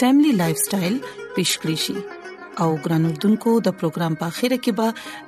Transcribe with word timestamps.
فیملی 0.00 0.32
لایف 0.40 0.58
سټایل 0.64 0.96
پیښ 1.34 1.50
کړی 1.62 1.78
شي 1.84 1.96
او 2.64 2.66
ګران 2.84 3.04
اردوونکو 3.10 3.50
د 3.68 3.76
پروګرام 3.82 4.12
په 4.22 4.32
اخیره 4.34 4.58
کې 4.64 4.72
به 4.78 4.86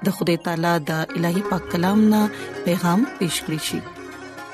د 0.09 0.17
خدای 0.19 0.37
تعالی 0.49 0.73
د 0.91 1.15
الهي 1.21 1.43
پاک 1.53 1.63
کلام 1.75 1.99
نه 2.13 2.21
پیغام 2.69 3.01
پیښ 3.19 3.35
کړی 3.45 3.61
شي 3.67 3.79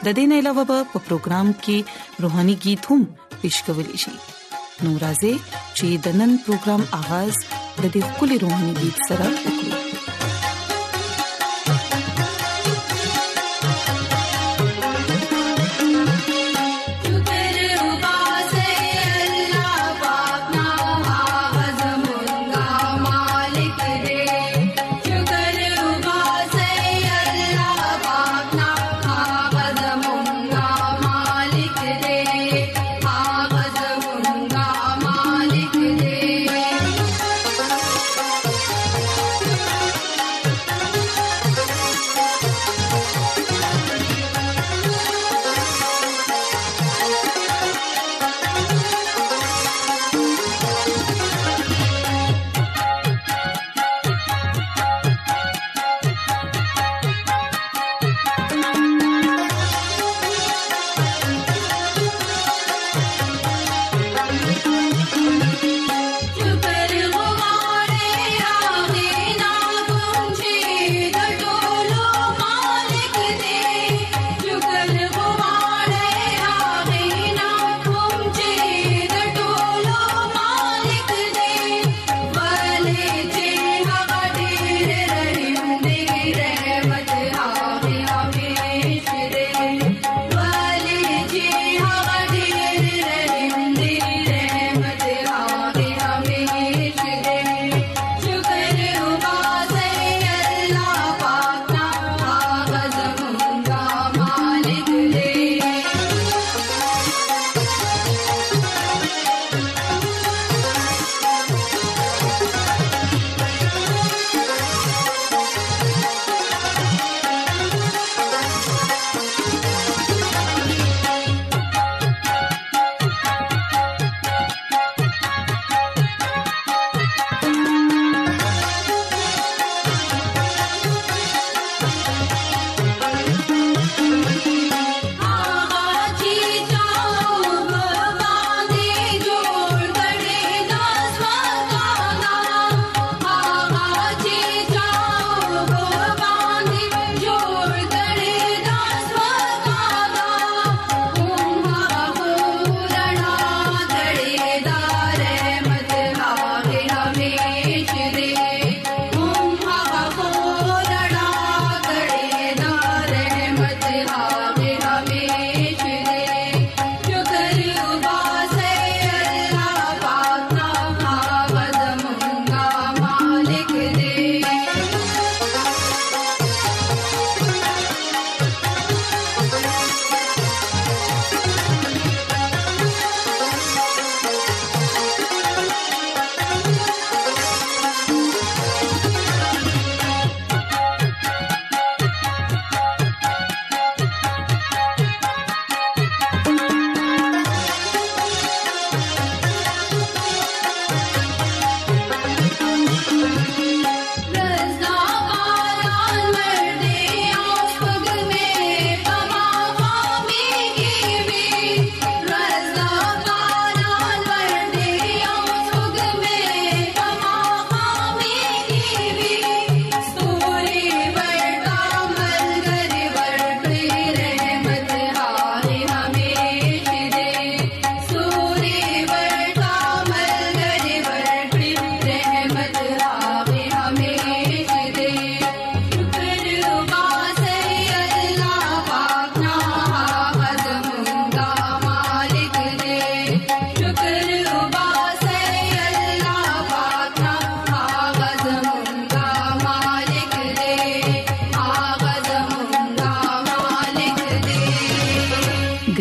د 0.08 0.18
دین 0.20 0.30
علاوه 0.40 0.62
په 0.72 0.78
پروګرام 1.10 1.48
کې 1.66 1.78
روهاني 2.26 2.56
गीत 2.66 2.82
هم 2.94 3.02
پیښ 3.40 3.54
کول 3.66 3.88
شي 4.06 4.14
نو 4.84 4.90
راځي 5.04 5.34
چې 5.76 5.86
د 6.08 6.20
نن 6.22 6.30
پروګرام 6.44 6.82
آغاز 7.00 7.32
د 7.82 7.84
دې 7.94 8.02
کلی 8.20 8.36
روحاني 8.44 8.74
गीत 8.82 8.96
سره 9.12 9.28
وکړو 9.42 9.83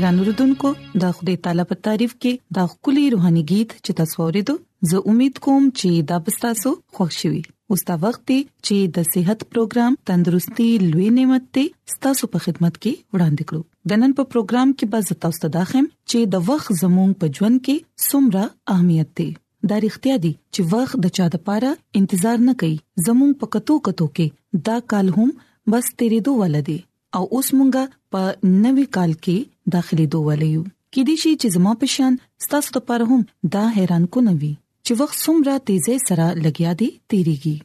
ګران 0.04 0.18
اوردونکو 0.22 0.70
د 1.02 1.10
خدای 1.18 1.34
تعالی 1.46 1.64
په 1.68 1.76
تعریف 1.88 2.14
کې 2.22 2.32
دا 2.56 2.64
خولي 2.72 3.04
روحاني 3.12 3.44
गीत 3.52 3.76
چې 3.86 3.96
تاسو 4.00 4.16
ورېدو 4.24 4.56
زه 4.94 5.02
امید 5.14 5.38
کوم 5.46 5.68
چې 5.80 6.08
دا 6.10 6.18
پستاسو 6.26 6.72
خوښ 6.96 7.20
شي 7.20 7.42
اوس 7.76 7.84
دا 7.92 7.96
وخت 8.02 8.24
دی 8.34 8.38
چې 8.66 8.90
د 8.98 9.08
صحت 9.12 9.46
پروګرام 9.54 9.98
تندرستي 10.12 10.68
لوي 10.88 11.08
نعمت 11.20 11.46
ته 11.60 11.94
ستاسو 11.94 12.30
په 12.36 12.44
خدمت 12.50 12.82
کې 12.82 13.18
وړاندې 13.18 13.52
کړو 13.52 13.90
د 13.92 14.02
نن 14.04 14.18
په 14.22 14.28
پروګرام 14.36 14.76
کې 14.78 14.92
به 14.94 15.08
زه 15.14 15.20
تاسو 15.26 15.42
ته 15.48 15.54
داخم 15.58 15.88
چې 15.96 16.34
د 16.38 16.48
وخت 16.52 16.76
زموږ 16.82 17.18
په 17.26 17.34
ژوند 17.40 17.64
کې 17.66 18.08
سمره 18.12 18.44
اهمیت 18.76 19.16
دی 19.22 19.30
دا 19.70 19.80
اړتیا 19.84 20.16
دي 20.28 20.34
چې 20.38 20.78
وخت 20.78 21.04
د 21.06 21.16
چا 21.20 21.32
د 21.38 21.44
پاره 21.52 21.72
انتظار 22.02 22.46
نه 22.50 22.58
کوي 22.64 22.78
زموږ 23.10 23.32
په 23.44 23.54
کتو 23.58 23.80
کتو 23.90 24.12
کې 24.16 24.64
دا 24.72 24.80
کال 24.96 25.16
هم 25.20 25.30
بس 25.34 25.96
تیرېدو 25.96 26.42
ولدي 26.44 26.82
او 27.18 27.24
اوس 27.38 27.48
مونږه 27.58 27.84
په 28.16 28.22
نوي 28.66 28.86
کال 28.98 29.12
کې 29.26 29.38
داخلي 29.78 30.06
دوولیو 30.16 30.62
کې 30.94 31.02
دي 31.10 31.16
شي 31.22 31.32
چې 31.42 31.48
زما 31.56 31.74
پشان 31.84 32.16
ستاسو 32.48 32.70
لپاره 32.78 33.06
هم 33.12 33.22
دا 33.56 33.64
حیران 33.78 34.06
کو 34.16 34.20
نوي 34.30 34.52
چې 34.86 34.94
وخت 35.02 35.18
څومره 35.26 35.54
تیزه 35.72 35.96
سره 36.08 36.26
لګیا 36.46 36.72
دی 36.82 36.88
تیریږي 37.10 37.56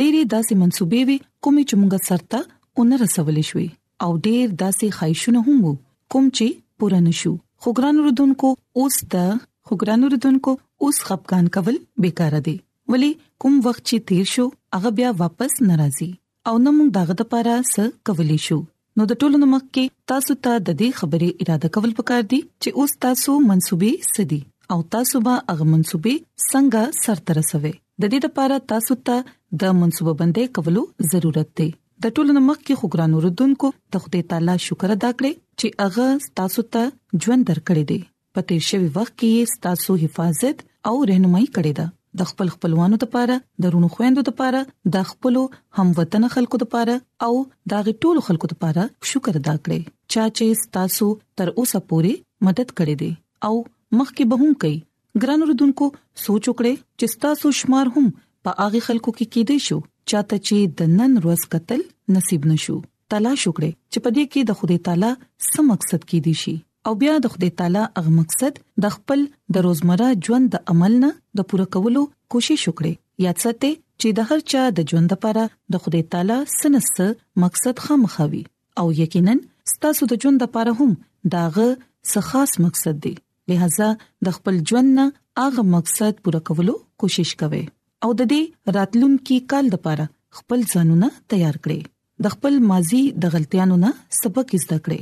ډېری 0.00 0.22
داسې 0.34 0.54
منسوبې 0.62 1.00
وي 1.08 1.16
کومې 1.44 1.64
چې 1.68 1.74
مونږه 1.80 2.00
سرته 2.08 2.38
اون 2.76 2.94
رسولې 3.04 3.44
شوې 3.50 3.68
او 4.04 4.10
ډېر 4.26 4.46
داسې 4.64 4.86
خایښونه 4.98 5.40
هم 5.46 5.56
وو 5.66 5.72
کوم 6.14 6.24
چې 6.36 6.48
پوره 6.82 7.00
نشو 7.08 7.32
خو 7.64 7.68
ګران 7.80 7.96
رودونکو 8.06 8.48
اوس 8.82 8.96
د 9.16 9.36
خو 9.68 9.72
ګران 9.84 10.00
رودونکو 10.14 10.52
اوس 10.82 10.96
خپګان 11.06 11.44
کول 11.58 11.76
بیکاره 12.04 12.40
دي 12.48 12.56
ولی 12.94 13.12
کوم 13.44 13.54
وخت 13.68 13.82
چې 13.88 14.10
تیر 14.10 14.24
شو 14.34 14.46
هغه 14.76 14.94
بیا 14.98 15.10
واپس 15.22 15.62
ناراضي 15.70 16.10
او 16.50 16.54
نو 16.66 16.70
موږ 16.78 16.96
داغه 17.00 17.22
لپاره 17.24 17.60
س 17.74 17.90
کولې 18.10 18.46
شو 18.48 18.60
نو 19.00 19.04
د 19.10 19.16
ټولو 19.20 19.38
نمک 19.42 19.62
کې 19.74 19.90
تاسو 20.10 20.34
ته 20.46 20.54
د 20.68 20.72
دې 20.80 20.88
خبرې 21.02 21.28
اراده 21.44 21.68
کول 21.76 21.92
پکار 22.00 22.22
دي 22.32 22.40
چې 22.64 22.68
اوس 22.82 22.92
تاسو 23.04 23.32
منسوبې 23.50 23.92
سدي 24.14 24.40
او 24.74 24.78
تاسو 24.94 25.20
به 25.28 25.36
هغه 25.52 25.66
منسوبې 25.74 26.16
څنګه 26.48 27.04
سرته 27.04 27.36
رسوي 27.38 27.72
د 27.74 28.12
دې 28.12 28.18
لپاره 28.28 28.56
تاسو 28.72 28.96
ته 29.10 29.16
د 29.62 29.78
منسوبه 29.80 30.14
بندې 30.20 30.44
کولو 30.58 30.82
ضرورت 31.14 31.48
دی 31.62 31.68
د 32.06 32.14
ټولو 32.16 32.30
نمک 32.40 32.60
کې 32.66 32.80
خګران 32.82 33.16
وردونکو 33.20 33.72
د 33.96 34.04
خدای 34.04 34.22
تعالی 34.34 34.58
شکر 34.66 34.96
ادا 34.96 35.10
کړئ 35.18 35.32
چې 35.62 35.86
هغه 35.86 36.36
تاسو 36.42 36.66
ته 36.76 36.82
ژوند 37.22 37.42
درکړي 37.50 37.84
دی 37.90 38.00
په 38.36 38.48
تیر 38.52 38.62
شوی 38.70 38.90
وخت 39.00 39.14
کې 39.20 39.62
تاسو 39.70 39.98
حفاظت 40.06 40.56
او 40.92 40.96
رهنمایي 41.12 41.48
کړې 41.54 41.72
ده 41.82 41.86
د 42.20 42.28
خپل 42.30 42.46
خپلوانو 42.54 42.96
لپاره 43.02 43.34
د 43.64 43.72
رونو 43.74 43.88
خويندو 43.94 44.22
لپاره 44.28 44.60
د 44.94 45.04
خپل 45.10 45.38
هموطن 45.78 46.24
خلکو 46.36 46.56
لپاره 46.62 46.96
او 47.28 47.32
د 47.72 47.84
غټول 47.88 48.16
خلکو 48.28 48.46
لپاره 48.52 48.86
شکر 49.10 49.38
ادا 49.40 49.54
کړئ 49.64 49.80
چا 50.16 50.26
چې 50.32 50.74
تاسو 50.78 51.08
تر 51.40 51.52
اوسه 51.56 51.80
پوري 51.92 52.12
مدد 52.48 52.74
کړې 52.74 53.00
دي 53.02 53.10
او 53.50 53.54
مخکې 54.00 54.28
به 54.32 54.42
هم 54.44 54.52
کوي 54.64 54.78
ګران 55.24 55.44
رودونکو 55.50 55.88
سوچ 56.24 56.42
وکړئ 56.50 56.74
چې 57.00 57.22
تاسو 57.26 57.52
شمار 57.62 57.92
هم 57.96 58.10
په 58.46 58.64
هغه 58.64 58.86
خلکو 58.88 59.16
کې 59.20 59.36
کېدې 59.36 59.70
شو 59.70 59.80
چاته 60.14 60.42
چې 60.42 60.82
د 60.82 60.92
نن 60.98 61.18
روز 61.28 61.46
قتل 61.56 61.84
نصیب 62.18 62.48
نشو 62.52 62.76
تلاش 63.16 63.48
وکړئ 63.48 63.70
چې 63.70 64.04
په 64.04 64.10
دې 64.16 64.24
کې 64.34 64.52
د 64.52 64.60
خدای 64.60 64.78
تعالی 64.90 65.12
سم 65.50 65.72
مقصد 65.74 65.98
کې 66.04 66.22
دي 66.28 66.34
شي 66.42 66.54
او 66.88 66.92
بیا 67.00 67.12
د 67.24 67.30
خدای 67.32 67.48
تعالی 67.58 67.82
اغه 68.00 68.10
مقصد 68.20 68.54
د 68.84 68.92
خپل 68.94 69.20
د 69.56 69.62
روزمره 69.66 70.06
ژوند 70.28 70.46
د 70.54 70.62
عمل 70.72 70.92
نه 71.04 71.10
د 71.40 71.44
پوره 71.52 71.66
کولو 71.76 72.00
کوشش 72.34 72.62
وکړي 72.68 72.94
یا 73.24 73.32
څه 73.40 73.50
ته 73.60 73.70
چې 74.00 74.08
د 74.18 74.26
هر 74.30 74.40
چا 74.52 74.62
د 74.78 74.88
ژوند 74.92 75.08
لپاره 75.14 75.42
د 75.74 75.84
خدای 75.84 76.00
تعالی 76.14 76.38
سنست 76.60 76.98
مقصد 77.44 77.76
خامخوي 77.84 78.42
او 78.84 78.86
یقینا 79.02 79.34
ستاسو 79.74 80.02
د 80.14 80.20
ژوند 80.24 80.38
لپاره 80.46 80.70
هم 80.80 80.90
داغه 81.36 81.68
څه 82.10 82.18
خاص 82.30 82.52
مقصد 82.64 82.96
دی 83.06 83.14
لہذا 83.54 83.88
د 84.28 84.36
خپل 84.40 84.54
ژوند 84.72 84.88
نه 84.98 85.06
اغه 85.46 85.62
مقصد 85.78 86.14
پوره 86.26 86.40
کولو 86.50 86.74
کوشش 87.04 87.30
کوي 87.44 87.64
او 88.04 88.10
د 88.24 88.32
دې 88.34 88.74
راتلونکي 88.80 89.36
کال 89.54 89.64
لپاره 89.78 90.04
خپل 90.42 90.58
ځانونه 90.72 91.06
تیار 91.36 91.56
کړئ 91.64 91.80
د 92.28 92.38
خپل 92.38 92.54
ماضي 92.74 93.02
د 93.26 93.38
غلطیانو 93.38 93.76
نه 93.86 93.90
سبق 94.22 94.48
زده 94.64 94.78
کړئ 94.86 95.00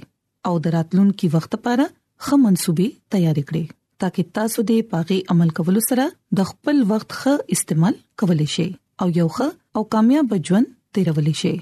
او 0.48 0.54
د 0.64 0.74
راتلونکي 0.76 1.26
وخت 1.34 1.52
لپاره 1.56 1.84
ښه 2.26 2.36
منسوبې 2.44 2.88
تیار 3.14 3.38
کړئ 3.48 3.64
ترڅو 4.00 4.22
تاسو 4.38 4.58
د 4.70 4.78
پاغي 4.92 5.18
عمل 5.34 5.50
کولو 5.58 5.80
سره 5.90 6.04
د 6.40 6.48
خپل 6.50 6.76
وخت 6.92 7.10
ښه 7.20 7.34
استعمال 7.56 7.94
کولای 8.22 8.46
شئ 8.54 8.68
او 9.04 9.08
یو 9.20 9.26
ښه 9.38 9.48
او 9.80 9.88
کامیاب 9.96 10.26
ژوند 10.50 10.66
تیرولای 10.98 11.34
شئ 11.42 11.56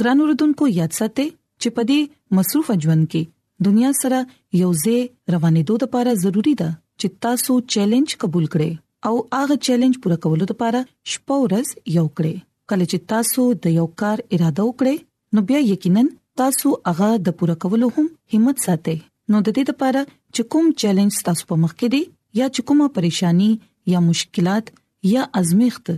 ګران 0.00 0.18
اوردونکو 0.24 0.64
یاد 0.80 0.92
ساتئ 1.00 1.28
چې 1.62 1.68
په 1.76 1.82
دې 1.92 2.00
مصروف 2.40 2.68
ژوند 2.86 3.04
کې 3.14 3.22
دنیا 3.68 3.90
سره 4.02 4.18
یو 4.62 4.70
ځای 4.84 4.98
روانېدو 5.34 5.74
لپاره 5.84 6.10
ضروری 6.24 6.54
ده 6.64 6.70
چې 7.00 7.06
تاسو 7.28 7.52
چیلنج 7.76 8.08
قبول 8.24 8.46
کړئ 8.56 8.70
او 9.08 9.14
هغه 9.38 9.54
چیلنج 9.68 9.94
پوره 10.04 10.18
کولو 10.26 10.44
لپاره 10.52 10.80
شپورز 11.14 11.68
یو 11.98 12.06
کړئ 12.16 12.34
کله 12.68 12.84
چې 12.90 12.98
تاسو 13.14 13.42
د 13.66 13.78
یو 13.78 13.86
کار 14.04 14.18
اراده 14.34 14.62
وکړئ 14.68 14.96
نو 15.38 15.42
بیا 15.50 15.60
یقینا 15.72 16.02
تاسو 16.40 16.70
هغه 16.88 17.06
د 17.26 17.32
پوره 17.40 17.54
کولو 17.64 17.86
هم 17.98 18.06
همت 18.32 18.58
ساتئ 18.64 18.94
نو 19.34 19.38
د 19.44 19.52
دې 19.58 19.62
لپاره 19.72 20.00
چې 20.34 20.44
کوم 20.54 20.66
چیلنج 20.82 21.20
تاسو 21.28 21.46
په 21.52 21.56
مخ 21.62 21.72
کې 21.78 21.88
دی 21.94 22.00
یا 22.40 22.48
چې 22.54 22.64
کومه 22.70 22.88
پریشانی 22.98 23.46
یا 23.92 24.02
مشکلات 24.08 24.68
یا 25.12 25.22
ازمیخت 25.40 25.88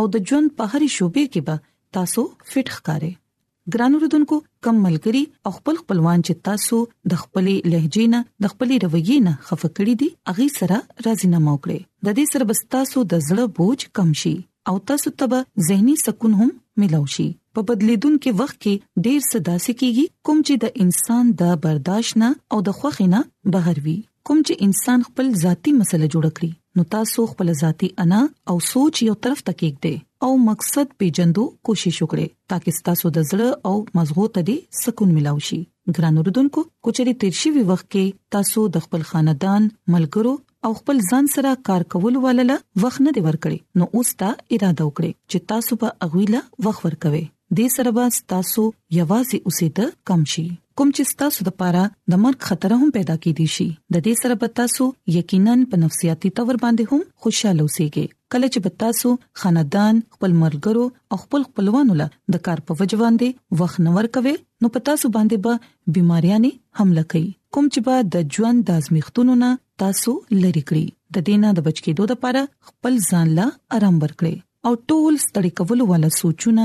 او 0.00 0.04
د 0.14 0.24
ژوند 0.30 0.48
په 0.58 0.64
هرې 0.72 0.88
شوبې 0.96 1.24
کې 1.32 1.40
به 1.46 1.56
تاسو 1.98 2.22
فټ 2.54 2.66
ښکارئ 2.78 3.12
ګرانو 3.76 4.00
ردوونکو 4.04 4.36
کم 4.66 4.76
ملګری 4.86 5.22
او 5.50 5.54
خپل 5.58 5.74
خپلوان 5.82 6.20
چې 6.26 6.42
تاسو 6.50 6.76
د 7.12 7.22
خپلې 7.22 7.54
لهجې 7.72 8.04
نه 8.14 8.20
د 8.46 8.54
خپلې 8.54 8.86
رویې 8.86 9.24
نه 9.26 9.32
خفه 9.46 9.68
کړی 9.76 9.94
دي 10.00 10.08
اغه 10.30 10.46
سره 10.58 10.76
راضی 11.08 11.28
نه 11.36 11.44
موکړي 11.48 11.78
د 12.08 12.18
دې 12.20 12.34
سربستا 12.34 12.80
سو 12.92 12.98
د 13.14 13.24
زړه 13.28 13.44
بوج 13.60 13.80
کم 14.00 14.08
شي 14.24 14.36
او 14.72 14.76
تاسو 14.92 15.08
ته 15.22 15.32
به 15.34 15.40
زهني 15.70 15.94
سکون 16.04 16.32
هم 16.42 16.50
ملو 16.82 17.04
شي 17.16 17.26
په 17.56 17.62
بدلیدونکو 17.66 18.30
وخت 18.40 18.56
کې 18.64 19.02
ډیر 19.06 19.20
صداسي 19.32 19.72
کیږي 19.80 20.04
کوم 20.28 20.38
چې 20.46 20.54
د 20.62 20.70
انسان 20.84 21.28
د 21.42 21.52
برداشت 21.66 22.18
نه 22.24 22.30
او 22.56 22.62
د 22.68 22.78
خوخینه 22.78 23.20
بهر 23.56 23.76
وي 23.84 23.94
کوم 24.28 24.38
چې 24.46 24.64
انسان 24.68 25.04
خپل 25.08 25.26
ذاتی 25.42 25.74
مسله 25.80 26.06
جوړ 26.14 26.26
کړی 26.38 26.52
نو 26.80 26.84
تاسو 26.94 27.26
خپل 27.34 27.52
ذاتی 27.62 27.88
انا 28.04 28.20
او 28.52 28.56
سوچ 28.70 28.94
یو 29.08 29.14
طرف 29.26 29.40
ته 29.48 29.52
کېږئ 29.60 30.28
او 30.28 30.38
مقصد 30.48 30.94
پیجندو 31.02 31.44
کوشش 31.68 31.96
وکړئ 32.02 32.28
ترڅو 32.52 32.82
تاسو 32.88 33.12
د 33.18 33.28
زړه 33.32 33.72
او 33.72 34.00
مزغو 34.00 34.26
ته 34.38 34.46
دي 34.48 34.56
سکون 34.82 35.14
ملو 35.18 35.36
شي 35.50 35.60
ګران 35.96 36.20
اوردونکو 36.22 36.64
کوچري 36.88 37.14
تیرشي 37.24 37.54
وی 37.58 37.64
وخت 37.70 37.88
کې 37.88 38.38
تاسو 38.38 38.64
د 38.78 38.84
خپل 38.88 39.06
خاندان 39.12 39.70
ملګرو 39.96 40.36
او 40.66 40.72
خپل 40.76 40.98
ځان 41.12 41.26
سره 41.32 41.50
کار 41.68 41.82
کول 41.94 42.14
ولله 42.24 42.54
وخت 42.82 43.00
نه 43.06 43.10
دی 43.16 43.22
ورکړي 43.24 43.58
نو 43.80 43.84
اوس 43.96 44.12
تا 44.20 44.28
اراده 44.54 44.84
وکړي 44.88 45.10
چې 45.30 45.48
تاسو 45.50 45.76
په 45.82 45.90
اغویله 46.06 46.40
وخت 46.68 46.82
ورکوي 46.86 47.22
دې 47.58 47.66
سره 47.74 47.90
به 47.98 48.12
تاسو 48.32 48.62
یوازې 48.98 49.38
اوسې 49.48 49.68
ته 49.78 50.10
کم 50.10 50.22
شي 50.34 50.44
کوم 50.80 50.94
چې 50.96 51.18
تاسو 51.22 51.46
د 51.48 51.52
پاره 51.62 51.82
د 52.12 52.22
مرګ 52.22 52.48
خطر 52.52 52.74
هم 52.78 52.88
پیدا 52.96 53.16
کیدی 53.26 53.48
شي 53.56 53.66
د 53.72 54.04
دې 54.06 54.22
سره 54.22 54.38
به 54.44 54.54
تاسو 54.62 54.86
یقینا 55.16 55.58
په 55.74 55.82
نفسیاتي 55.82 56.32
تور 56.40 56.60
باندې 56.64 56.92
هم 56.94 57.04
خوشاله 57.26 57.66
اوسئ 57.68 57.88
کله 57.98 58.50
چې 58.54 58.78
تاسو 58.84 59.12
خاندان 59.42 60.00
خپل 60.16 60.38
مرګرو 60.44 60.86
او 61.12 61.20
خپل 61.26 61.46
خپلوانو 61.50 61.98
له 62.02 62.08
د 62.38 62.44
کار 62.48 62.64
په 62.70 62.80
وجوان 62.80 63.20
دي 63.24 63.30
وخت 63.62 63.84
نور 63.90 64.10
کوي 64.16 64.34
نو 64.62 64.72
پتا 64.78 64.96
سو 65.04 65.12
باندې 65.18 65.48
به 65.48 65.62
با 65.62 65.94
بيماریاں 65.98 66.40
حمله 66.80 67.06
کوي 67.14 67.26
کوم 67.54 67.70
چې 67.70 67.86
به 67.90 68.08
د 68.16 68.38
ژوند 68.38 68.66
د 68.72 68.82
ازمیختونو 68.82 69.36
نه 69.44 69.52
تاسو 69.82 70.12
لری 70.42 70.62
کړی 70.70 70.84
د 71.16 71.24
دینه 71.28 71.48
د 71.58 71.64
بچ 71.68 71.78
کېدو 71.86 72.04
لپاره 72.12 72.42
خپل 72.70 72.92
ځان 73.10 73.26
لا 73.38 73.46
آرام 73.76 73.96
ورکړي 74.04 74.34
او 74.70 74.74
ټول 74.92 75.12
ستړي 75.26 75.50
کول 75.60 75.80
ول 75.90 76.04
سوچونه 76.20 76.64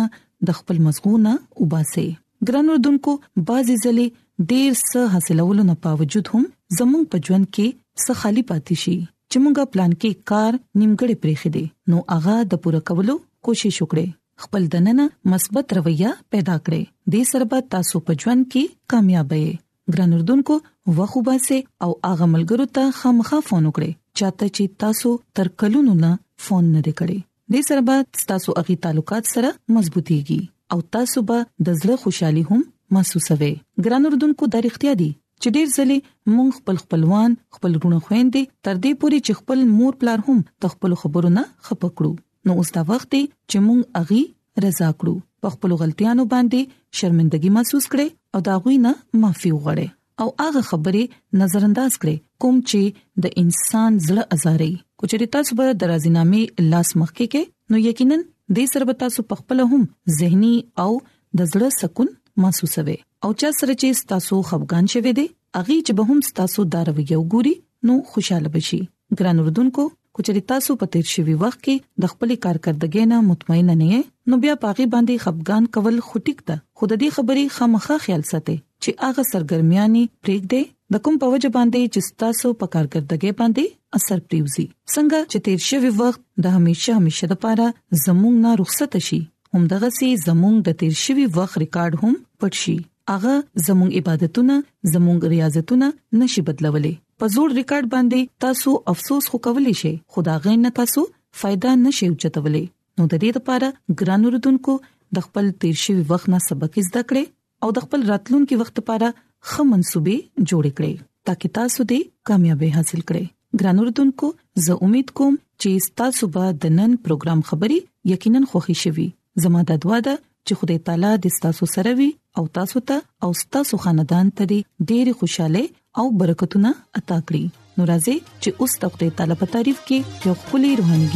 د 0.50 0.58
خپل 0.58 0.78
مزغونه 0.88 1.32
وباسي 1.62 2.08
ګران 2.50 2.66
وردونکو 2.74 3.12
بعضی 3.52 3.76
ځلې 3.86 4.08
ډیر 4.52 4.72
څه 4.90 5.00
حاصلولو 5.14 5.64
نه 5.70 5.76
باوجود 5.86 6.26
هم 6.34 6.44
زموږ 6.80 7.04
په 7.14 7.18
ژوند 7.30 7.48
کې 7.56 7.68
څه 8.06 8.12
خالی 8.20 8.44
پاتې 8.52 8.76
شي 8.84 8.96
چې 9.32 9.38
موږ 9.46 9.58
پلان 9.74 9.92
کې 10.02 10.12
کار 10.34 10.52
نیمګړې 10.80 11.16
پرېخې 11.22 11.50
دي 11.56 11.66
نو 11.90 11.98
هغه 12.16 12.36
د 12.54 12.64
پوره 12.68 12.82
کولو 12.92 13.16
کوشش 13.50 13.76
وکړي 13.86 14.06
خپل 14.46 14.62
دننه 14.76 15.06
مثبت 15.34 15.68
رویه 15.80 16.12
پیدا 16.36 16.56
کړئ 16.66 16.82
د 17.16 17.26
سربت 17.32 17.64
تاسو 17.76 17.98
په 18.10 18.20
ژوند 18.22 18.44
کې 18.52 18.64
کامیابئ 18.94 19.46
ګران 19.94 20.12
اردوونکو 20.16 20.56
وخو 20.98 21.22
باسي 21.28 21.58
او 21.86 21.92
اغه 22.10 22.26
ملګرو 22.34 22.66
ته 22.78 22.96
خامخا 22.98 23.38
فون 23.50 23.70
وکړي 23.70 23.92
چاته 24.22 24.48
چې 24.56 24.74
تاسو 24.86 25.14
تر 25.40 25.50
کلونو 25.64 25.94
نه 26.04 26.12
فون 26.48 26.68
نه 26.76 26.94
کړي 27.02 27.18
د 27.56 27.68
سره 27.70 27.82
به 27.92 28.26
تاسو 28.34 28.56
اغي 28.64 28.76
تعلقات 28.86 29.32
سره 29.34 29.54
مضبوطيږي 29.76 30.40
او 30.76 30.80
تاسو 30.98 31.24
به 31.32 31.38
د 31.70 31.80
زړه 31.82 31.96
خوشحالي 32.04 32.44
هم 32.52 32.62
محسوسوي 32.98 33.52
ګران 33.88 34.10
اردوونکو 34.12 34.52
د 34.56 34.64
اړتیا 34.66 34.94
دي 35.04 35.10
چې 35.42 35.56
ډیر 35.56 35.68
ځلې 35.78 35.98
مونږ 36.36 36.50
خپل 36.60 36.76
خپلوان 36.84 37.38
خپل 37.58 37.72
ګونه 37.84 38.00
خويندې 38.10 38.52
تر 38.66 38.76
دې 38.84 38.92
پوري 39.04 39.20
چې 39.26 39.40
خپل 39.40 39.60
مور 39.80 40.00
پلار 40.04 40.20
هم 40.28 40.42
تخپل 40.66 41.00
خبرونه 41.06 41.46
خپکړو 41.70 42.14
نو 42.48 42.58
اوس 42.62 42.74
دا 42.78 42.84
وخت 42.94 43.08
دی 43.18 43.24
چې 43.50 43.58
مونږ 43.68 43.82
اغي 44.02 44.22
رضا 44.66 44.90
کړو 45.02 45.16
په 45.44 45.48
خپل 45.56 45.72
غلطیانو 45.82 46.24
باندې 46.34 46.60
شرمندګي 47.00 47.50
محسوس 47.58 47.86
کړي 47.92 48.08
او 48.38 48.46
دا 48.48 48.56
غوي 48.66 48.78
نه 48.86 48.92
معافي 49.24 49.52
وغواړي 49.54 49.88
او 50.24 50.28
هغه 50.42 50.62
خبرې 50.70 51.04
نظر 51.42 51.62
انداز 51.70 51.94
کړي 52.02 52.16
کوم 52.46 52.56
چې 52.70 52.82
د 53.26 53.38
انسان 53.44 53.92
زړه 54.08 54.24
ازاري 54.38 54.70
کچري 55.04 55.28
تاسو 55.38 55.52
به 55.62 55.66
درازینامې 55.84 56.44
لاس 56.76 56.90
مخکې 57.02 57.26
کې 57.34 57.44
نو 57.74 57.84
یقینا 57.88 58.18
د 58.58 58.70
سربتا 58.74 59.08
سو 59.16 59.22
پخپل 59.32 59.64
هم 59.72 59.82
زهني 60.20 60.54
او 60.86 60.92
د 61.38 61.42
زړه 61.54 61.70
سکون 61.82 62.08
محسوسوي 62.46 62.98
او 63.24 63.30
چا 63.40 63.54
سره 63.60 63.74
چې 63.82 64.08
تاسو 64.14 64.42
خفغان 64.52 64.92
شوي 64.96 65.14
دي 65.22 65.28
اغي 65.62 65.78
چې 65.86 65.94
به 66.00 66.14
هم 66.14 66.28
تاسو 66.42 66.68
داروي 66.78 67.06
وګوري 67.14 67.56
نو 67.90 67.98
خوشاله 68.14 68.50
بشي 68.58 68.80
ګران 69.20 69.42
اردوونکو 69.44 69.84
خو 70.20 70.24
چې 70.28 70.42
تاسو 70.52 70.74
په 70.80 70.88
تیر 70.94 71.04
شوی 71.10 71.34
وخت 71.42 71.60
کې 71.66 71.76
د 72.06 72.10
خپل 72.14 72.32
کارکردګۍ 72.46 73.04
نه 73.12 73.18
مطمئن 73.28 73.70
نه 73.82 73.86
یې 73.92 74.00
نو 74.34 74.40
بیا 74.46 74.56
پاغي 74.64 74.88
باندې 74.96 75.24
خپګان 75.26 75.70
کول 75.78 76.00
خټیک 76.08 76.40
ده 76.52 76.58
خود 76.82 76.94
دې 77.04 77.10
خبرې 77.20 77.46
خامخا 77.60 77.98
خیال 78.08 78.26
ساتي 78.32 78.56
چې 78.84 78.96
هغه 79.06 79.26
سرګرمیاني 79.32 80.02
پریک 80.26 80.42
دی 80.56 80.60
د 80.96 81.02
کوم 81.08 81.22
په 81.24 81.32
وجه 81.36 81.54
باندې 81.56 81.94
چې 81.94 82.20
تاسو 82.26 82.52
په 82.64 82.72
کارکردګۍ 82.74 83.32
باندې 83.40 83.98
اثر 84.02 84.22
پریوزي 84.30 84.66
څنګه 84.70 85.32
چې 85.32 85.48
تیر 85.50 85.66
شوی 85.70 85.94
وخت 86.04 86.22
د 86.48 86.56
همیشه 86.60 87.00
همیشه 87.02 87.32
لپاره 87.38 87.70
زموږ 88.04 88.34
نه 88.46 88.52
رخصت 88.64 89.00
شي 89.10 89.22
همدغه 89.58 89.94
سي 90.00 90.12
زموږ 90.28 90.56
د 90.72 90.80
تیر 90.84 91.02
شوی 91.08 91.28
وخت 91.42 91.62
ریکارډ 91.66 92.06
هم 92.06 92.24
پټ 92.44 92.66
شي 92.66 92.78
اغه 93.20 93.38
زموږ 93.68 94.00
عبادتونه 94.02 94.64
زموږ 94.96 95.36
ریاضتونه 95.38 95.96
نشي 96.24 96.50
بدلولې 96.52 97.00
په 97.24 97.28
زوړ 97.36 97.50
ریکارډ 97.60 97.88
باندې 97.94 98.30
تاسو 98.46 98.72
افسوس 98.92 99.26
خو 99.32 99.38
کولی 99.48 99.74
شئ 99.80 99.92
خدا 100.16 100.36
غین 100.46 100.62
نه 100.68 100.74
تاسو 100.82 101.02
फायदा 101.42 101.72
نشي 101.82 102.08
چتولې 102.22 102.62
نو 103.00 103.08
د 103.10 103.18
دې 103.24 103.32
لپاره 103.36 103.68
ګران 104.02 104.24
اوردونکو 104.30 104.74
د 105.18 105.26
خپل 105.26 105.50
تیر 105.64 105.76
شوی 105.82 106.06
وخت 106.14 106.30
نه 106.36 106.40
سبق 106.48 106.80
زده 106.88 107.04
کړئ 107.12 107.26
او 107.68 107.76
د 107.78 107.84
خپل 107.88 108.08
راتلونکو 108.14 108.58
وخت 108.62 108.80
لپاره 108.82 109.10
خه 109.50 109.66
منسوبې 109.72 110.48
جوړ 110.52 110.72
کړئ 110.80 110.96
ترڅو 111.30 111.52
تاسو 111.60 111.86
دې 111.92 112.00
کامیابی 112.32 112.72
حاصل 112.78 113.04
کړئ 113.10 113.30
ګران 113.64 113.84
اوردونکو 113.84 114.32
زه 114.68 114.80
امید 114.88 115.14
کوم 115.22 115.38
چې 115.62 115.94
تاسو 116.04 116.32
به 116.38 116.54
د 116.66 116.76
نن 116.80 116.98
پروګرام 117.08 117.46
خبري 117.52 117.80
یقینا 118.14 118.44
خوښی 118.46 118.86
شوي 118.86 119.08
زموږ 119.44 119.72
د 119.74 119.84
دعا 119.86 120.00
ده 120.10 120.16
چې 120.48 120.62
خدای 120.62 120.80
تعالی 120.90 121.12
دې 121.12 121.48
تاسو 121.48 121.70
سره 121.76 121.96
وي 122.02 122.10
او 122.42 122.46
تاسو 122.60 122.84
ته 122.92 123.28
او 123.28 123.32
تاسو 123.58 123.82
خاندان 123.86 124.32
ته 124.42 124.50
ډېر 124.54 125.20
خوشاله 125.22 125.68
او 125.98 126.06
برکتونه 126.22 126.70
عطا 126.98 127.18
کړي 127.30 127.44
نو 127.80 127.84
راځي 127.90 128.16
چې 128.42 128.50
اوس 128.64 128.72
د 128.82 128.84
خپل 128.96 129.10
طالب 129.22 129.40
تعریف 129.54 129.80
کې 129.88 129.98
یو 130.28 130.34
خولي 130.44 130.72
روحاني 130.82 131.10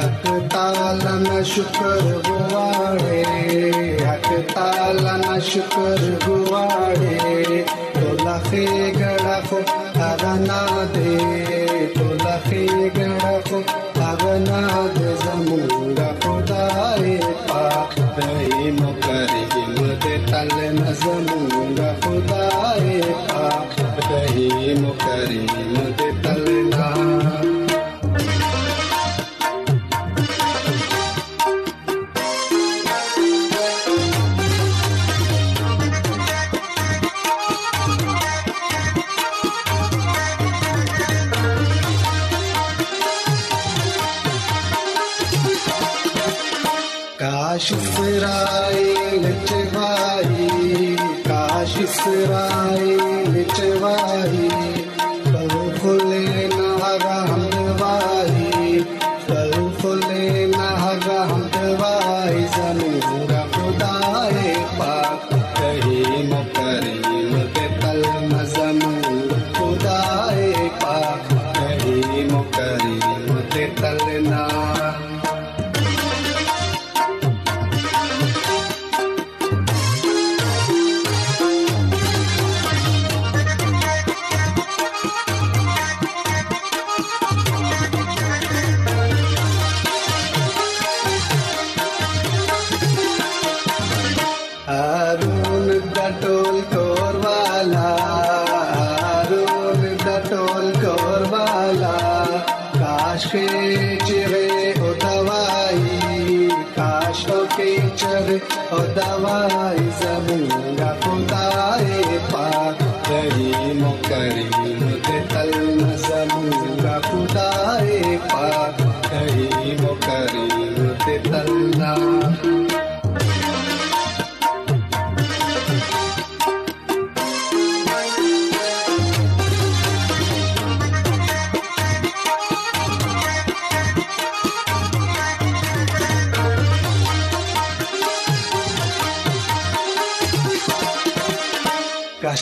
حق 0.01 0.23
تعالی 0.55 1.13
نه 1.27 1.39
شکر 1.53 2.01
غواړې 2.09 4.11
حق 4.11 4.29
تعالی 4.57 5.15
نه 5.29 5.37
شکر 5.51 5.99
غواړې 6.23 6.46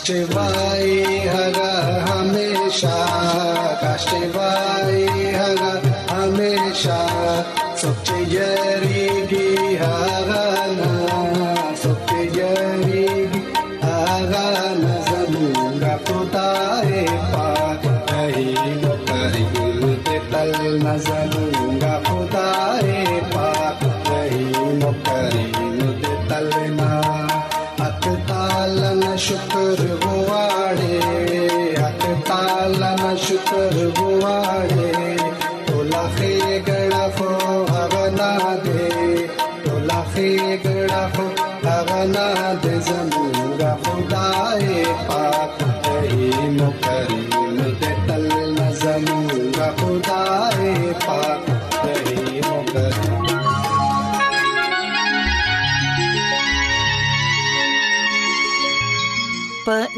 Cheva. 0.06 0.45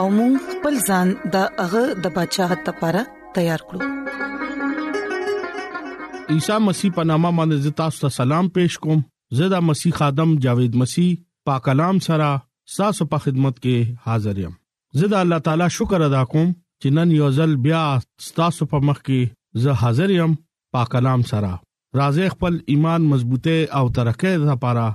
او 0.00 0.06
موږ 0.16 0.32
خپل 0.54 0.74
ځان 0.88 1.08
د 1.34 1.60
هغه 1.60 1.82
د 2.06 2.12
بچاغت 2.16 2.60
لپاره 2.70 3.00
تیار 3.36 3.60
کړو 3.68 3.80
عیسی 6.34 6.56
مسیح 6.66 6.90
په 6.98 7.02
نامه 7.12 7.30
باندې 7.38 7.76
تاسو 7.80 7.98
ته 8.04 8.10
سلام 8.18 8.46
پېښ 8.58 8.80
کوم 8.86 9.00
زدا 9.40 9.60
مسیح 9.70 9.92
خادم 10.00 10.30
جاوید 10.46 10.78
مسیح 10.82 11.08
پاک 11.50 11.62
کلام 11.70 12.02
سره 12.10 12.28
تاسو 12.76 13.02
په 13.12 13.18
خدمت 13.26 13.54
کې 13.64 13.76
حاضر 14.10 14.36
یم 14.44 14.54
زدا 15.02 15.18
الله 15.24 15.40
تعالی 15.50 15.68
شکر 15.80 16.00
ادا 16.10 16.22
کوم 16.34 16.48
چې 16.82 16.88
نن 17.00 17.16
یو 17.18 17.28
ځل 17.40 17.56
بیا 17.68 17.82
تاسو 18.40 18.62
په 18.74 18.84
مخ 18.90 19.02
کې 19.02 19.64
زه 19.66 19.78
حاضر 19.84 20.14
یم 20.18 20.32
پاک 20.78 20.92
کلام 20.96 21.26
سره 21.34 21.52
راځي 22.00 22.32
خپل 22.36 22.54
ایمان 22.74 23.02
مضبوطه 23.14 23.58
او 23.80 23.84
ترقه 24.00 24.34
لپاره 24.52 24.86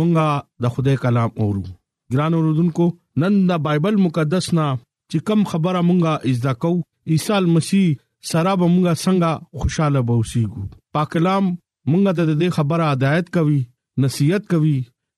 مونږه 0.00 0.26
د 0.66 0.70
خدای 0.76 1.00
کلام 1.06 1.32
اورو 1.44 1.64
ګران 2.12 2.32
اوردونکو 2.36 2.86
نن 3.20 3.34
دا 3.48 3.56
بایبل 3.66 3.96
مقدس 4.04 4.46
نا 4.56 4.66
چې 5.10 5.18
کم 5.28 5.40
خبره 5.52 5.80
مونږه 5.88 6.12
ازدا 6.30 6.52
کو 6.64 6.72
عیسی 7.14 7.38
مسیح 7.54 7.86
سره 8.32 8.52
به 8.58 8.66
مونږه 8.74 8.94
څنګه 9.04 9.30
خوشاله 9.62 10.00
بوسیګو 10.08 10.62
پاک 10.98 11.08
کلام 11.14 11.44
مونږه 11.90 12.12
د 12.20 12.34
دې 12.40 12.48
خبره 12.58 12.84
ہدایت 12.92 13.26
کوي 13.36 13.58
نصیحت 14.04 14.44
کوي 14.52 14.76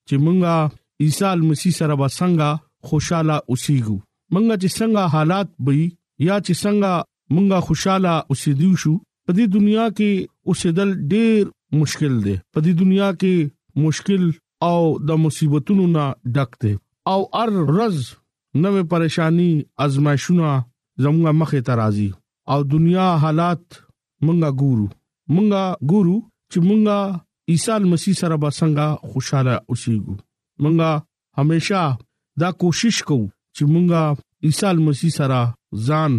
چې 0.08 0.14
مونږه 0.24 0.54
عیسی 1.02 1.36
مسیح 1.50 1.72
سره 1.80 1.94
به 2.02 2.08
څنګه 2.18 2.50
خوشاله 2.92 3.36
اوسېګو 3.50 3.96
مونږه 4.32 4.54
چې 4.62 4.68
څنګه 4.78 5.02
حالات 5.16 5.48
بې 5.64 5.80
یا 6.28 6.36
چې 6.46 6.52
څنګه 6.62 6.92
مونږه 7.32 7.58
خوشاله 7.66 8.14
اوسېدو 8.30 8.70
شو 8.86 8.94
په 9.28 9.36
دې 9.36 9.44
دنیا 9.58 9.86
کې 9.96 10.10
اوسېدل 10.48 10.90
ډېر 11.12 11.42
مشکل 11.84 12.14
دی 12.24 12.34
په 12.52 12.58
دې 12.64 12.72
دنیا 12.82 13.08
کې 13.20 13.34
مشکل 13.86 14.22
او 14.68 14.78
د 15.06 15.10
مصیبتونو 15.24 15.84
نه 15.96 16.04
ډک 16.34 16.50
دی 16.62 16.72
او 17.12 17.20
هر 17.40 17.48
ورځ 17.70 17.96
نوې 18.64 18.82
پریشانی 18.90 19.50
ازمایښونه 19.84 20.48
زموږه 21.04 21.32
مخه 21.40 21.60
ته 21.66 21.72
راځي 21.80 22.08
او 22.52 22.58
دنیا 22.74 23.08
حالات 23.24 23.64
مونږه 24.26 24.48
ګورو 24.60 24.86
مونږه 25.34 25.62
ګورو 25.90 26.16
چې 26.50 26.58
مونږه 26.68 26.98
عیسی 27.52 27.74
مسیح 27.92 28.14
سره 28.22 28.36
به 28.42 28.50
څنګه 28.58 28.86
خوشاله 29.10 29.54
اوسېګو 29.70 30.14
مونږه 30.62 30.90
هميشه 31.38 31.82
دا 32.42 32.48
کوشش 32.62 32.96
کوو 33.08 33.28
چې 33.56 33.62
مونږه 33.72 34.04
عیسی 34.46 34.76
مسیح 34.88 35.10
سره 35.18 35.40
ځان 35.88 36.12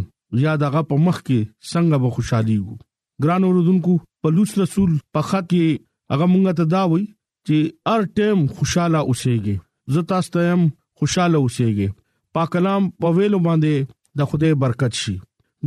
یا 0.46 0.54
دغه 0.64 0.80
په 0.90 0.96
مخ 1.06 1.18
کې 1.28 1.40
څنګه 1.72 1.98
به 2.04 2.10
خوشالي 2.16 2.58
وو 2.62 2.76
ګران 3.24 3.42
اوردونکو 3.48 3.94
پلوص 4.22 4.52
رسول 4.64 4.92
په 5.14 5.20
خط 5.30 5.46
کې 5.54 5.80
هغه 6.12 6.26
مونږ 6.34 6.48
ته 6.58 6.66
دا 6.76 6.84
وایي 6.92 7.08
چې 7.48 7.58
هر 7.92 8.02
ټیم 8.20 8.40
خوشاله 8.56 9.00
اوسېږي 9.10 9.56
زه 9.96 10.02
تاسو 10.12 10.30
ته 10.36 10.46
هم 10.52 10.62
خوشاله 11.00 11.38
اوسېږي 11.44 11.88
پاک 12.38 12.50
کلام 12.56 12.90
په 13.04 13.12
ویلو 13.18 13.40
باندې 13.48 13.92
د 14.22 14.30
خدای 14.32 14.58
برکت 14.64 15.00
شي 15.02 15.14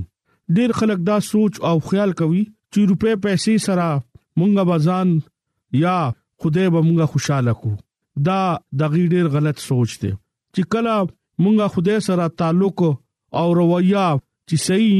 ډیر 0.56 0.70
خلک 0.78 0.98
دا 1.10 1.16
سوچ 1.32 1.54
او 1.68 1.76
خیال 1.88 2.12
کوي 2.20 2.42
چې 2.72 2.80
روپے 2.92 3.12
پیسې 3.24 3.54
سره 3.66 3.88
مونږه 4.38 4.64
بزان 4.70 5.08
یا 5.84 5.98
خوده 6.40 6.64
به 6.72 6.80
مونږه 6.88 7.06
خوشاله 7.12 7.52
کو 7.62 7.72
دا 8.26 8.40
د 8.80 8.92
غیر 8.94 9.28
غلط 9.34 9.58
سوچ 9.68 9.90
دی 10.00 10.12
چې 10.54 10.62
کلا 10.72 10.96
مونږه 11.42 11.68
خوده 11.74 11.98
سره 12.08 12.28
تعلق 12.42 12.80
او 13.40 13.46
رویه 13.60 14.06
چې 14.48 14.56
صحیح 14.68 14.98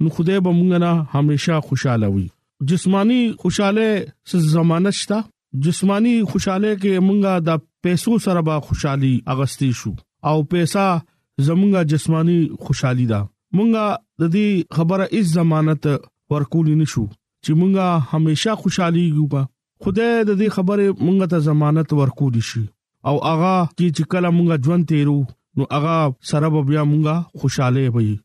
نو 0.00 0.08
خوده 0.14 0.44
به 0.44 0.50
مونږ 0.60 0.84
نه 0.84 0.92
هميشه 1.18 1.60
خوشاله 1.68 2.08
وي 2.14 2.26
جسمانی 2.66 3.32
خوشاله 3.38 4.12
زمانه 4.30 4.90
شته 4.90 5.24
جسمانی 5.64 6.14
خوشاله 6.30 6.70
کې 6.82 7.02
مونږه 7.06 7.32
د 7.48 7.60
پیسو 7.86 8.18
سره 8.26 8.42
به 8.48 8.58
خوشحالي 8.66 9.12
اغستی 9.34 9.70
شو 9.80 9.92
او 10.28 10.36
پیسې 10.52 11.44
زمونږه 11.46 11.90
جسمانی 11.92 12.38
خوشحالي 12.66 13.06
ده 13.12 13.20
مونږه 13.56 13.84
د 14.20 14.32
دې 14.36 14.76
خبره 14.76 15.04
اس 15.18 15.26
ضمانت 15.38 15.86
ورکول 16.34 16.66
نشو 16.82 17.04
چې 17.44 17.52
مونږه 17.58 17.86
هميشه 18.12 18.54
خوشحالي 18.62 19.06
ګو 19.16 19.44
خدای 19.82 20.24
د 20.24 20.32
دې 20.40 20.48
خبره 20.56 20.84
مونږ 21.06 21.30
ته 21.32 21.38
ضمانت 21.48 21.92
ورکول 22.00 22.34
شي 22.50 22.64
او 23.10 23.16
اغا 23.32 23.56
چې 23.96 24.04
کله 24.12 24.28
مونږه 24.36 24.62
ژوند 24.68 24.88
تیرو 24.92 25.18
نو 25.56 25.64
اغا 25.80 25.98
سره 26.32 26.62
بیا 26.72 26.82
مونږه 26.92 27.16
خوشاله 27.38 27.90
وي 27.94 28.16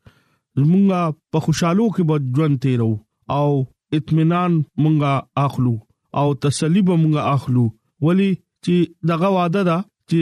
مونږه 0.73 1.01
په 1.31 1.39
خوشالو 1.47 1.87
کې 1.95 2.03
به 2.09 2.15
ژوند 2.39 2.55
تیرو 2.67 2.91
او 3.39 3.49
اطمینان 3.95 4.53
مونږه 4.83 5.13
اخلو 5.45 5.75
او 6.19 6.27
تسلی 6.45 6.81
به 6.87 6.95
مونږه 7.01 7.23
اخلو 7.35 7.65
ولی 8.05 8.29
چې 8.65 8.75
دغه 9.11 9.27
وعده 9.37 9.63
ده 9.69 9.77
چې 10.11 10.21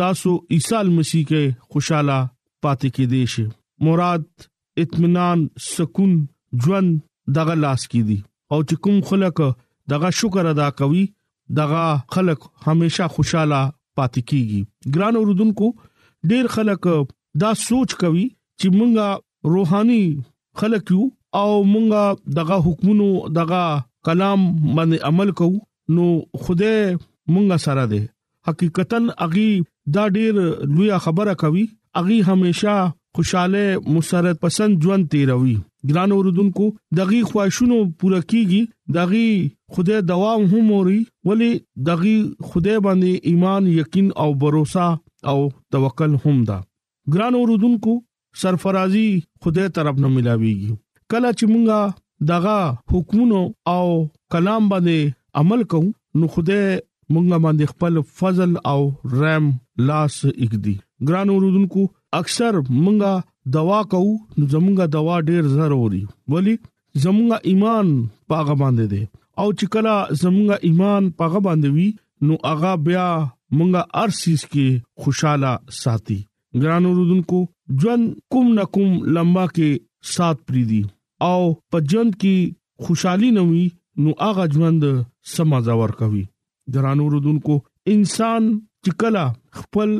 تاسو 0.00 0.32
عیسی 0.52 0.88
مسیح 0.98 1.24
کې 1.28 1.42
خوشاله 1.70 2.18
پاتې 2.62 2.88
کې 2.94 3.04
دي 3.12 3.22
شي 3.34 3.44
مراد 3.88 4.22
اطمینان 4.84 5.46
سکون 5.68 6.12
ژوند 6.64 6.92
دغه 7.38 7.54
لاس 7.64 7.82
کې 7.90 8.00
دي 8.10 8.18
او 8.52 8.58
چې 8.68 8.74
کوم 8.84 8.98
خلک 9.12 9.36
دغه 9.92 10.10
شکر 10.20 10.46
ادا 10.54 10.68
کوي 10.80 11.04
دغه 11.60 11.84
خلک 12.14 12.38
همیشه 12.66 13.08
خوشاله 13.16 13.62
پاتې 13.96 14.20
کیږي 14.32 14.96
ګران 14.96 15.20
اوردونکو 15.20 15.72
ډیر 16.32 16.44
خلک 16.54 16.86
دا 17.42 17.50
سوچ 17.66 17.94
کوي 18.02 18.24
چې 18.60 18.68
مونږه 18.78 19.08
روحاني 19.56 20.02
خلک 20.62 20.90
یو 20.94 21.02
او 21.40 21.64
مونږه 21.72 22.04
دغه 22.38 22.56
حکمونو 22.66 23.06
دغه 23.38 23.62
کلام 24.08 24.40
باندې 24.76 24.98
عمل 25.10 25.30
کوو 25.40 25.58
نو 25.94 26.04
خوده 26.46 26.72
مونږه 27.32 27.56
سره 27.66 27.84
ده 27.92 28.00
حقیقتا 28.50 28.98
اغي 29.26 29.48
دا 29.96 30.02
ډیر 30.16 30.34
لوی 30.74 30.90
خبره 31.06 31.34
کوي 31.44 31.64
اغي 32.02 32.18
همیشا 32.28 32.74
خوشاله 33.16 33.64
مسرت 33.96 34.36
پسند 34.44 34.72
ژوند 34.86 35.04
تیروي 35.14 35.56
ګران 35.92 36.10
اوردونکو 36.18 36.64
دغي 37.00 37.20
خواهشونو 37.32 37.78
پوره 37.98 38.20
کیږي 38.30 38.62
دغي 38.96 39.28
خوده 39.76 40.00
دوام 40.12 40.42
هم 40.54 40.64
وري 40.76 41.00
ولی 41.30 41.50
دغي 41.90 42.16
خوده 42.48 42.74
باندې 42.86 43.32
ایمان 43.32 43.66
یقین 43.74 44.10
او 44.26 44.30
باور 44.46 44.64
او 45.32 45.36
توکل 45.74 46.16
هم 46.26 46.38
ده 46.48 46.60
ګران 47.18 47.34
اوردونکو 47.42 47.94
سرفرازي 48.46 49.06
خوده 49.44 49.68
طرف 49.78 49.98
نه 50.06 50.14
ملاويږي 50.16 50.74
کله 51.12 51.30
چې 51.38 51.44
مونږه 51.52 51.94
دغه 52.30 52.58
حکمونو 52.92 53.40
او 53.74 53.86
کلام 54.34 54.62
باندې 54.70 54.98
عمل 55.42 55.60
کوو 55.74 55.88
نو 56.20 56.24
خوده 56.36 56.60
مونږه 57.12 57.36
باندې 57.44 57.64
خپل 57.72 57.94
فضل 58.20 58.52
او 58.72 58.78
رحم 59.18 59.46
لاس 59.90 60.14
اګدي 60.42 60.74
ګران 61.10 61.28
اوردونکو 61.34 61.82
اکثر 62.20 62.52
مونږه 62.82 63.12
دوا 63.58 63.80
کوو 63.94 64.12
نو 64.38 64.42
زمونږه 64.52 64.86
دوا 64.96 65.16
ډیر 65.30 65.42
ضروري 65.56 66.02
ولی 66.36 66.54
زمونږه 67.02 67.36
ایمان 67.52 67.86
پاغه 68.32 68.54
باندې 68.64 68.92
دي 68.94 69.02
او 69.40 69.46
چې 69.58 69.66
کله 69.76 69.94
زمونږه 70.22 70.56
ایمان 70.70 71.10
پاغه 71.22 71.44
باندې 71.48 71.78
وي 71.78 71.88
نو 72.28 72.38
هغه 72.50 72.72
بیا 72.88 73.06
مونږه 73.26 74.04
ارسیس 74.04 74.46
کې 74.52 75.04
خوشاله 75.04 75.52
ساتي 75.82 76.18
ګران 76.64 76.88
اوردونکو 76.90 77.44
ژوند 77.82 78.10
کوم 78.34 78.52
نکوم 78.58 78.90
لمبا 79.18 79.44
کې 79.54 80.12
سات 80.16 80.40
پریدي 80.48 80.82
او 81.22 81.40
په 81.70 81.78
ژوند 81.90 82.12
کې 82.20 82.36
خوشحالي 82.86 83.30
نوي 83.38 83.66
نو 84.02 84.10
هغه 84.20 84.44
ژوند 84.54 84.84
سمازاور 85.34 85.90
کوي 85.98 86.24
درانو 86.74 87.08
رودونکو 87.14 87.54
انسان 87.94 88.42
چې 88.86 88.90
کله 89.04 89.24
خپل 89.60 89.90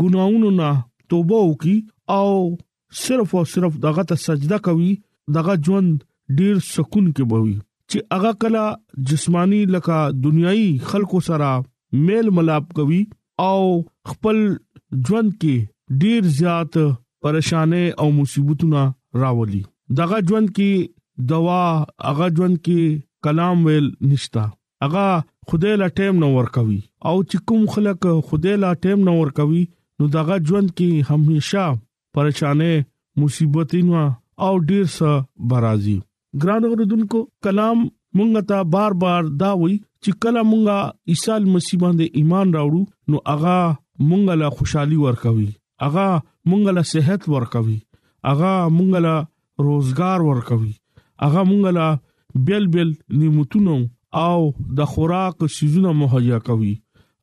ګناونو 0.00 0.50
نه 0.62 0.70
توبه 1.12 1.38
وکي 1.44 1.76
او 2.16 2.30
صرف 3.02 3.34
او 3.40 3.44
صرف 3.52 3.76
دغه 3.84 4.02
ته 4.10 4.14
سجده 4.24 4.58
کوي 4.68 4.90
دغه 5.36 5.54
ژوند 5.68 6.02
ډیر 6.40 6.56
سکون 6.74 7.06
کې 7.16 7.24
بوي 7.34 7.54
چې 7.90 7.98
هغه 8.16 8.32
کلا 8.44 8.64
جسمانی 9.12 9.64
لکه 9.76 9.98
دنیایي 10.26 10.66
خلکو 10.92 11.20
سره 11.28 11.50
میل 12.08 12.30
ملاب 12.38 12.68
کوي 12.80 13.02
او 13.48 13.58
خپل 14.14 14.38
ژوند 15.06 15.30
کې 15.38 16.02
ډیر 16.02 16.30
زیات 16.40 16.72
پریشانې 16.80 18.02
او 18.02 18.08
مصیبتونه 18.18 18.82
راولي 19.22 19.62
دغه 19.88 20.18
ژوند 20.28 20.48
کې 20.50 20.86
دوا 21.30 21.62
هغه 22.04 22.26
ژوند 22.36 22.58
کې 22.66 22.98
کلام 23.26 23.64
ویل 23.66 23.86
نشتا 24.10 24.44
هغه 24.82 25.06
خدای 25.52 25.76
لا 25.82 25.88
ټیم 26.00 26.14
نو 26.22 26.28
ور 26.34 26.46
کوي 26.56 26.78
او 27.08 27.14
چې 27.30 27.38
کوم 27.50 27.66
خلک 27.74 28.04
خدای 28.28 28.54
لا 28.62 28.72
ټیم 28.86 29.04
نو 29.08 29.14
ور 29.20 29.30
کوي 29.38 29.62
نو 30.00 30.08
دغه 30.16 30.36
ژوند 30.50 30.70
کې 30.70 31.10
هميشه 31.10 31.66
پریشانې 32.18 32.86
مصیبتونه 33.22 34.02
او 34.44 34.58
ډیر 34.70 34.84
څه 34.94 35.50
برازي 35.52 35.98
ګران 36.44 36.64
اوردونکو 36.70 37.20
کلام 37.46 37.84
مونږ 37.86 38.46
ته 38.52 38.58
بار 38.76 38.92
بار 39.04 39.22
دا 39.44 39.52
وی 39.64 39.74
چې 39.74 40.24
کله 40.24 40.40
مونږه 40.52 41.14
عیسی 41.14 41.50
مسیح 41.54 41.78
باندې 41.84 42.22
ایمان 42.22 42.54
راوړو 42.56 43.12
نو 43.12 43.22
هغه 43.34 44.08
مونږ 44.08 44.40
لا 44.40 44.48
خوشحالي 44.56 44.96
ور 45.04 45.20
کوي 45.26 45.46
اغا 45.88 46.08
مونږه 46.24 46.74
له 46.76 46.82
صحت 46.94 47.28
ورکوي 47.34 47.78
اغا 48.32 48.52
مونږه 48.74 49.06
له 49.06 49.16
روزګار 49.66 50.20
ورکوي 50.28 50.72
هغه 51.24 51.42
مونږ 51.48 51.62
لا 51.78 51.88
بیل 52.46 52.64
بیل 52.76 52.90
نعمتونو 53.18 53.76
او 54.24 54.38
د 54.80 54.88
خوراک 54.94 55.38
شیزونه 55.56 55.90
مهیا 56.00 56.38
کوي 56.48 56.72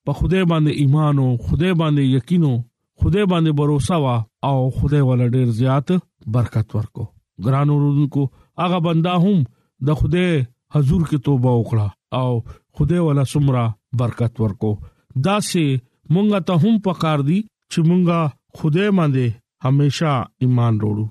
په 0.06 0.12
خوده 0.18 0.40
باندې 0.50 0.72
ایمان 0.82 1.14
او 1.24 1.30
خوده 1.46 1.70
باندې 1.80 2.02
یقین 2.16 2.42
او 2.50 2.56
خوده 3.00 3.22
باندې 3.30 3.50
باور 3.58 3.70
وا 4.04 4.16
او 4.48 4.58
خوده 4.76 4.98
ول 5.08 5.22
ډیر 5.36 5.48
زیات 5.60 5.88
برکت 6.34 6.68
ورکو 6.76 7.04
ګرانو 7.44 7.74
رونکو 7.84 8.22
هغه 8.62 8.78
بندا 8.86 9.14
هم 9.24 9.38
د 9.88 9.98
خوده 10.00 10.26
حضور 10.74 11.00
کې 11.10 11.18
توبه 11.28 11.50
وکړه 11.58 11.88
او 12.20 12.30
خوده 12.76 12.98
ولا 13.06 13.24
سمرا 13.32 13.64
برکت 14.02 14.34
ورکو 14.44 14.70
دا 15.26 15.36
سه 15.50 15.64
مونږ 16.14 16.28
ته 16.50 16.54
هم 16.64 16.74
پکار 16.88 17.18
دي 17.28 17.38
چې 17.72 17.78
مونږه 17.88 18.20
خوده 18.60 18.84
باندې 18.98 19.26
هميشه 19.66 20.14
ایمان 20.44 20.72
وروړو 20.80 21.06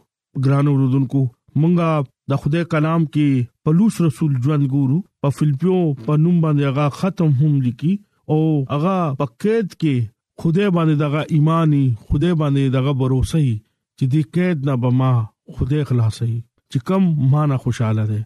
ګرانو 0.46 0.72
رونکو 0.82 1.22
مونږه 1.62 2.32
د 2.32 2.42
خدای 2.42 2.64
کلام 2.74 3.02
کې 3.14 3.68
پلوص 3.68 4.02
رسول 4.08 4.32
ژوند 4.44 4.72
ګورو 4.74 5.00
په 5.22 5.38
فلپیو 5.38 5.78
په 6.08 6.24
نوم 6.26 6.38
باندې 6.46 6.72
هغه 6.72 7.00
ختم 7.02 7.30
هم 7.42 7.54
لیکي 7.68 7.94
او 8.32 8.66
هغه 8.74 8.98
پکېد 9.20 9.68
کې 9.82 9.96
خدای 10.40 10.70
باندې 10.76 10.96
دغه 11.04 11.22
ایمانی 11.34 11.86
خدای 12.06 12.34
باندې 12.42 12.64
دغه 12.78 12.92
باور 13.00 13.12
وسې 13.20 13.50
چې 13.98 14.06
دې 14.14 14.22
کېد 14.34 14.58
نه 14.68 14.74
بما 14.82 15.12
خدای 15.56 15.84
خلاصې 15.90 16.34
چې 16.72 16.78
کم 16.88 17.04
مانا 17.32 17.58
خوشاله 17.64 18.04
ده 18.12 18.22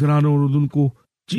ګران 0.00 0.24
اوردونکو 0.30 0.84
چې 1.28 1.38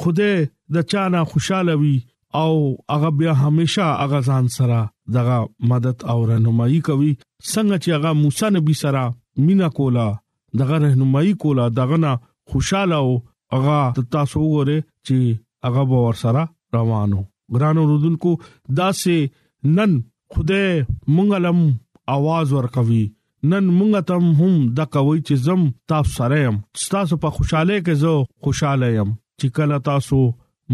خدای 0.00 0.34
د 0.74 0.76
چا 0.90 1.02
نه 1.12 1.20
خوشاله 1.30 1.74
وي 1.82 1.96
او 2.42 2.54
هغه 2.92 3.10
بیا 3.18 3.32
همیشا 3.44 3.86
هغه 4.02 4.18
ځان 4.28 4.44
سره 4.56 4.78
دغه 5.16 5.38
مدد 5.70 5.96
او 6.10 6.18
رهنمایي 6.30 6.80
کوي 6.88 7.12
څنګه 7.52 7.76
چې 7.82 7.88
هغه 7.96 8.10
موسی 8.22 8.46
نبی 8.56 8.74
سره 8.82 9.02
مینا 9.44 9.68
کولا 9.78 10.08
دغه 10.60 10.76
رهنمایي 10.84 11.34
کولا 11.42 11.66
دغه 11.78 11.96
نه 12.04 12.12
خوشاله 12.50 12.96
او 13.04 13.10
هغه 13.54 13.78
تاسو 14.14 14.40
وره 14.56 14.78
چې 15.06 15.16
هغه 15.66 15.82
باور 15.90 16.14
سره 16.24 16.42
روانو 16.76 17.22
ګران 17.52 17.76
اوردونکو 17.80 18.30
دا 18.78 18.88
سه 19.00 19.16
نن 19.76 19.92
خدای 20.32 20.68
مونږ 21.14 21.30
لم 21.46 21.60
आवाज 22.14 22.48
ورکوي 22.58 23.02
نن 23.50 23.64
مونږ 23.78 23.92
تم 24.08 24.24
هم 24.40 24.54
د 24.78 24.88
کوي 24.96 25.18
چې 25.26 25.34
زم 25.46 25.60
تاسو 25.92 26.10
سره 26.18 26.36
يم 26.46 26.56
تاسو 26.94 27.14
په 27.24 27.28
خوشاله 27.36 27.76
کې 27.86 27.94
زه 28.02 28.12
خوشاله 28.46 28.88
يم 28.98 29.10
چې 29.38 29.46
کله 29.58 29.76
تاسو 29.90 30.18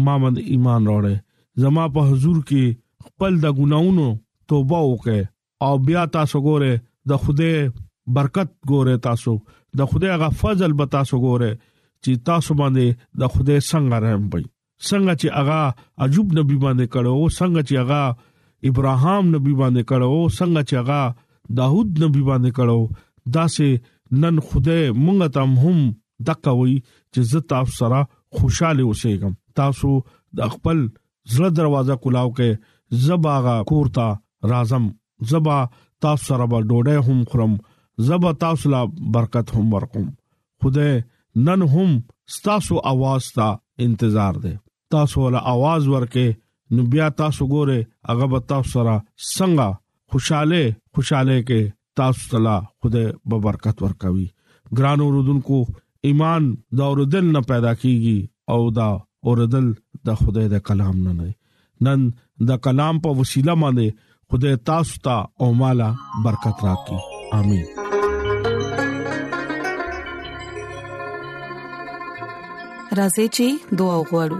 ما 0.05 0.15
باندې 0.21 0.41
ایمان 0.55 0.81
راوړې 0.91 1.15
زما 1.63 1.85
په 1.97 2.01
حضور 2.11 2.37
کې 2.49 2.65
خپل 3.09 3.33
د 3.45 3.57
ګناونو 3.59 4.07
توبه 4.53 4.79
وکې 4.89 5.19
او 5.69 5.73
بیا 5.89 6.03
تاسو 6.17 6.37
ګوره 6.47 6.73
د 7.13 7.25
خوده 7.25 7.51
برکت 8.17 8.49
ګوره 8.71 8.95
تاسو 9.09 9.35
د 9.81 9.91
خوده 9.91 10.19
غ 10.23 10.39
فضل 10.43 10.71
به 10.79 10.85
تاسو 10.95 11.15
ګوره 11.25 11.51
چې 12.03 12.11
تاسو 12.31 12.51
باندې 12.61 12.87
د 13.23 13.35
خوده 13.35 13.55
څنګه 13.69 13.97
رحم 14.07 14.23
پي 14.35 14.43
څنګه 14.87 15.13
چې 15.21 15.27
اغا 15.41 15.63
عجوب 16.05 16.27
نبی 16.37 16.57
باندې 16.63 16.85
کړو 16.93 17.15
څنګه 17.37 17.61
چې 17.67 17.75
اغا 17.83 18.03
ابراهام 18.69 19.23
نبی 19.35 19.53
باندې 19.61 19.81
کړو 19.89 20.11
څنګه 20.37 20.61
چې 20.67 20.75
اغا 20.83 21.01
داوود 21.57 21.89
نبی 22.03 22.23
باندې 22.29 22.51
کړو 22.57 22.79
دا 23.35 23.45
سه 23.55 23.69
نن 24.23 24.35
خدای 24.47 24.83
مونږ 25.03 25.19
ته 25.35 25.41
هم 25.63 25.79
دقه 26.31 26.51
وي 26.61 26.75
چې 27.13 27.19
زه 27.33 27.39
تاسو 27.53 27.73
سره 27.81 27.99
خوشاله 28.35 28.83
اوسېږم 28.87 29.33
تاسو 29.61 29.91
د 30.39 30.53
خپل 30.55 30.77
زړه 31.33 31.49
دروازه 31.59 31.95
کلاو 32.05 32.29
کې 32.37 32.49
زباغا 33.05 33.55
کورتا 33.73 34.07
رازم 34.53 34.85
زبا 35.33 35.57
تاسو 36.03 36.23
سره 36.29 36.45
به 36.53 36.59
ډوډۍ 36.69 36.97
هم 37.07 37.19
خورم 37.33 37.53
زبا 38.09 38.31
تاسو 38.43 38.65
لا 38.73 38.81
برکت 39.17 39.47
هم 39.57 39.67
ورکوم 39.73 40.07
خدای 40.63 40.91
نن 41.47 41.61
هم 41.75 41.87
ستاسو 42.37 42.75
आवाज 42.93 43.23
ته 43.37 43.47
انتظار 43.87 44.35
دی 44.45 44.55
تاسو 44.95 45.21
ول 45.25 45.35
आवाज 45.51 45.83
ورکې 45.93 46.27
نو 46.75 46.81
بیا 46.93 47.07
تاسو 47.21 47.43
ګوره 47.53 47.79
هغه 48.09 48.25
به 48.33 48.39
تاسو 48.51 48.69
سره 48.75 48.95
څنګه 49.37 49.67
خوشاله 50.11 50.63
خوشاله 50.95 51.37
کې 51.47 51.61
تاسو 51.97 52.21
ته 52.31 52.55
خدای 52.83 53.07
ببرکت 53.31 53.77
ورکوي 53.85 54.27
ګران 54.79 54.99
اوردونکو 55.07 55.57
ایمان 56.09 56.43
دا 56.77 56.83
اوردل 56.91 57.25
نه 57.35 57.41
پیدا 57.53 57.71
کیږي 57.81 58.19
او 58.55 58.61
دا 58.77 58.89
اوردل 59.31 59.67
د 60.09 60.23
خدای 60.23 60.47
د 60.53 60.65
کلام 60.69 60.97
نه 61.07 61.11
نه 61.21 61.27
نن 61.87 62.01
د 62.51 62.63
کلام 62.69 62.95
په 63.05 63.09
وسیله 63.19 63.53
باندې 63.63 63.87
خدای 64.33 64.55
تاسو 64.71 64.93
ته 65.05 65.17
او 65.45 65.53
مالا 65.63 65.89
برکت 66.29 66.57
راکړي 66.67 66.99
امين 67.39 67.67
راځي 72.99 73.27
چې 73.35 73.45
دعا 73.81 73.95
وغوړو 74.01 74.39